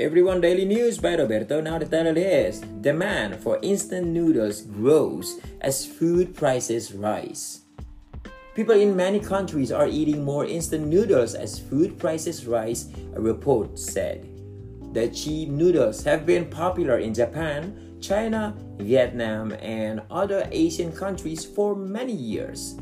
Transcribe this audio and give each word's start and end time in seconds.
Everyone 0.00 0.40
Daily 0.40 0.64
News 0.64 0.96
by 0.96 1.14
Roberto. 1.14 1.60
Now 1.60 1.76
the 1.78 1.84
title 1.84 2.16
is 2.16 2.60
Demand 2.80 3.36
for 3.36 3.58
instant 3.60 4.06
noodles 4.06 4.62
grows 4.62 5.38
as 5.60 5.84
food 5.84 6.34
prices 6.34 6.94
rise. 6.94 7.66
People 8.54 8.80
in 8.80 8.96
many 8.96 9.20
countries 9.20 9.70
are 9.70 9.86
eating 9.86 10.24
more 10.24 10.46
instant 10.46 10.86
noodles 10.86 11.34
as 11.34 11.58
food 11.58 11.98
prices 11.98 12.46
rise, 12.46 12.88
a 13.14 13.20
report 13.20 13.78
said. 13.78 14.26
The 14.94 15.08
cheap 15.08 15.50
noodles 15.50 16.02
have 16.04 16.24
been 16.24 16.48
popular 16.48 16.96
in 16.96 17.12
Japan, 17.12 17.98
China, 18.00 18.56
Vietnam, 18.78 19.52
and 19.60 20.00
other 20.10 20.48
Asian 20.50 20.92
countries 20.92 21.44
for 21.44 21.76
many 21.76 22.14
years. 22.14 22.74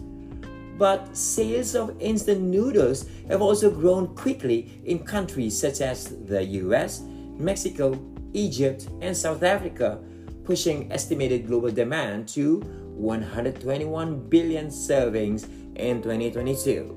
But 0.78 1.16
sales 1.16 1.74
of 1.74 1.96
instant 1.98 2.40
noodles 2.40 3.06
have 3.28 3.42
also 3.42 3.68
grown 3.68 4.14
quickly 4.14 4.80
in 4.84 5.00
countries 5.00 5.58
such 5.58 5.80
as 5.80 6.14
the 6.26 6.44
US, 6.62 7.02
Mexico, 7.38 7.98
Egypt, 8.32 8.88
and 9.00 9.16
South 9.16 9.42
Africa, 9.42 9.98
pushing 10.44 10.90
estimated 10.92 11.46
global 11.46 11.70
demand 11.70 12.28
to 12.28 12.60
121 12.96 14.28
billion 14.28 14.66
servings 14.66 15.48
in 15.76 16.02
2022. 16.02 16.94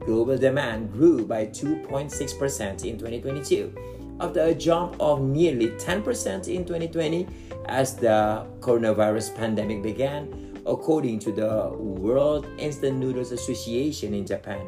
Global 0.00 0.38
demand 0.38 0.92
grew 0.92 1.26
by 1.26 1.46
2.6% 1.46 2.84
in 2.84 2.98
2022 2.98 3.74
after 4.20 4.40
a 4.44 4.54
jump 4.54 4.96
of 5.00 5.20
nearly 5.20 5.68
10% 5.68 6.48
in 6.48 6.64
2020 6.64 7.28
as 7.66 7.94
the 7.94 8.46
coronavirus 8.60 9.36
pandemic 9.36 9.82
began 9.82 10.48
according 10.66 11.18
to 11.18 11.32
the 11.32 11.70
World 11.76 12.46
Instant 12.58 12.98
Noodles 12.98 13.32
Association 13.32 14.14
in 14.14 14.26
Japan. 14.26 14.66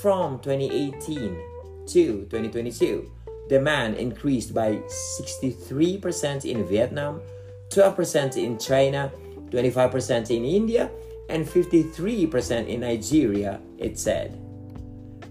From 0.00 0.38
2018 0.40 1.36
to 1.86 2.26
2022, 2.30 3.10
demand 3.48 3.96
increased 3.96 4.54
by 4.54 4.80
63% 5.20 6.44
in 6.44 6.64
Vietnam, 6.66 7.20
12% 7.68 8.36
in 8.36 8.58
China, 8.58 9.12
25% 9.50 10.30
in 10.30 10.44
India, 10.44 10.90
and 11.28 11.46
53% 11.46 12.68
in 12.68 12.80
Nigeria, 12.80 13.60
it 13.78 13.98
said. 13.98 14.38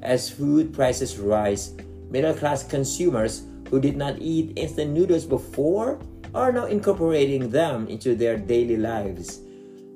As 0.01 0.29
food 0.29 0.73
prices 0.73 1.19
rise, 1.19 1.73
middle 2.09 2.33
class 2.33 2.63
consumers 2.63 3.43
who 3.69 3.79
did 3.79 3.95
not 3.95 4.17
eat 4.19 4.53
instant 4.57 4.91
noodles 4.91 5.25
before 5.25 5.99
are 6.33 6.51
now 6.51 6.65
incorporating 6.65 7.49
them 7.49 7.87
into 7.87 8.15
their 8.15 8.37
daily 8.37 8.77
lives. 8.77 9.41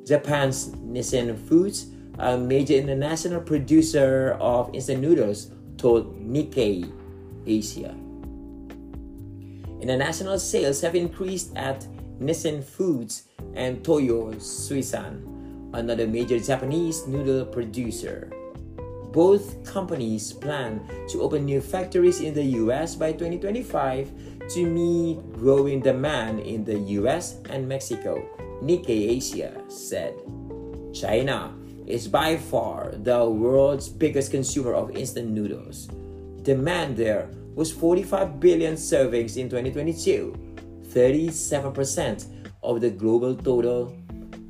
Japan's 0.05 0.69
Nissin 0.77 1.35
Foods, 1.47 1.87
a 2.19 2.37
major 2.37 2.75
international 2.75 3.41
producer 3.41 4.37
of 4.39 4.73
instant 4.73 5.01
noodles, 5.01 5.51
told 5.77 6.15
Nikkei 6.21 6.91
Asia. 7.47 7.95
International 9.81 10.39
sales 10.39 10.81
have 10.81 10.95
increased 10.95 11.55
at 11.55 11.85
Nissin 12.19 12.63
Foods 12.63 13.23
and 13.53 13.83
Toyo 13.83 14.37
Suisan, 14.39 15.69
another 15.73 16.07
major 16.07 16.39
Japanese 16.39 17.05
noodle 17.07 17.45
producer. 17.45 18.31
Both 19.11 19.63
companies 19.63 20.33
plan 20.33 20.83
to 21.09 21.21
open 21.21 21.45
new 21.45 21.61
factories 21.61 22.19
in 22.19 22.33
the 22.33 22.43
US 22.63 22.95
by 22.95 23.11
2025 23.11 24.11
to 24.49 24.65
meet 24.65 25.19
growing 25.33 25.79
demand 25.79 26.41
in 26.41 26.63
the 26.63 26.77
US 26.99 27.39
and 27.49 27.67
Mexico, 27.67 28.23
Nikkei 28.61 29.15
Asia 29.15 29.55
said. 29.67 30.15
China 30.93 31.53
is 31.87 32.07
by 32.07 32.37
far 32.37 32.91
the 33.03 33.23
world's 33.23 33.89
biggest 33.89 34.31
consumer 34.31 34.73
of 34.73 34.95
instant 34.95 35.29
noodles. 35.29 35.87
Demand 36.45 36.95
there 36.95 37.27
was 37.55 37.71
45 37.71 38.39
billion 38.39 38.75
servings 38.75 39.35
in 39.35 39.49
2022, 39.49 40.31
37% 40.93 42.27
of 42.61 42.81
the 42.81 42.91
global 42.91 43.35
total, 43.35 43.97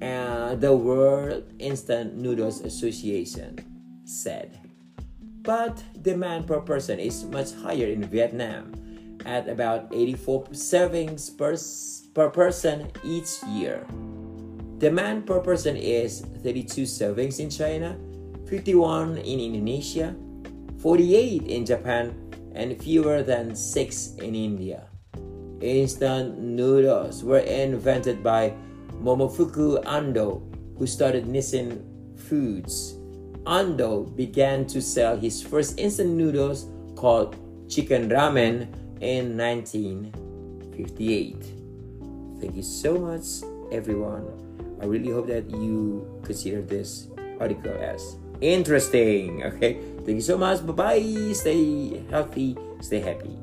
and 0.01 0.59
the 0.59 0.75
World 0.75 1.45
Instant 1.57 2.17
Noodles 2.17 2.59
Association 2.59 3.55
said. 4.03 4.59
But 5.41 5.81
demand 6.01 6.47
per 6.47 6.59
person 6.59 6.99
is 6.99 7.23
much 7.23 7.53
higher 7.53 7.87
in 7.87 8.03
Vietnam 8.03 8.73
at 9.25 9.47
about 9.47 9.87
84 9.93 10.47
servings 10.51 11.31
per, 11.31 11.55
per 12.13 12.29
person 12.29 12.91
each 13.05 13.41
year. 13.47 13.87
Demand 14.79 15.25
per 15.25 15.39
person 15.39 15.77
is 15.77 16.27
32 16.43 16.83
servings 16.83 17.39
in 17.39 17.49
China, 17.49 17.95
51 18.49 19.15
in 19.19 19.39
Indonesia, 19.39 20.13
48 20.85 21.49
in 21.49 21.65
Japan, 21.65 22.13
and 22.53 22.77
fewer 22.77 23.23
than 23.23 23.55
6 23.55 24.21
in 24.21 24.35
India. 24.35 24.85
Instant 25.59 26.37
noodles 26.37 27.23
were 27.23 27.41
invented 27.41 28.21
by 28.21 28.53
Momofuku 29.01 29.83
Ando, 29.85 30.45
who 30.77 30.85
started 30.85 31.25
Nissin 31.25 31.81
Foods. 32.29 33.01
Ando 33.49 34.15
began 34.15 34.67
to 34.67 34.79
sell 34.79 35.17
his 35.17 35.41
first 35.41 35.79
instant 35.79 36.11
noodles 36.11 36.69
called 36.93 37.35
chicken 37.67 38.07
ramen 38.07 38.69
in 39.01 39.35
1958. 39.35 41.33
Thank 42.39 42.53
you 42.55 42.61
so 42.61 42.93
much, 42.93 43.41
everyone. 43.71 44.29
I 44.79 44.85
really 44.85 45.09
hope 45.09 45.25
that 45.33 45.49
you 45.49 46.05
consider 46.21 46.61
this 46.61 47.07
article 47.41 47.73
as 47.73 48.17
interesting. 48.41 49.43
Okay, 49.43 49.79
thank 50.03 50.19
you 50.19 50.25
so 50.25 50.37
much. 50.37 50.65
Bye 50.65 50.73
bye. 50.73 51.33
Stay 51.33 52.01
healthy, 52.09 52.57
stay 52.81 52.99
happy. 52.99 53.37